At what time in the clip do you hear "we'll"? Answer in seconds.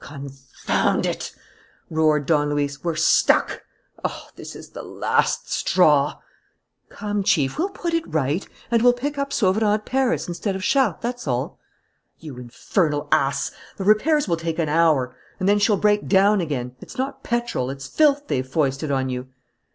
7.59-7.69, 8.81-8.93